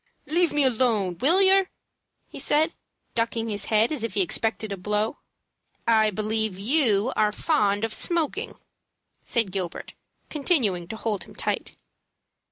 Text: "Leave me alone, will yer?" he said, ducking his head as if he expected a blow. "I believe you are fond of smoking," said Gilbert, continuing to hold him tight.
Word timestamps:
"Leave 0.25 0.51
me 0.51 0.63
alone, 0.63 1.15
will 1.19 1.43
yer?" 1.43 1.67
he 2.25 2.39
said, 2.39 2.73
ducking 3.13 3.49
his 3.49 3.65
head 3.65 3.91
as 3.91 4.03
if 4.03 4.15
he 4.15 4.21
expected 4.21 4.71
a 4.71 4.75
blow. 4.75 5.19
"I 5.85 6.09
believe 6.09 6.57
you 6.57 7.13
are 7.15 7.31
fond 7.31 7.83
of 7.85 7.93
smoking," 7.93 8.55
said 9.23 9.51
Gilbert, 9.51 9.93
continuing 10.27 10.87
to 10.87 10.95
hold 10.97 11.25
him 11.25 11.35
tight. 11.35 11.75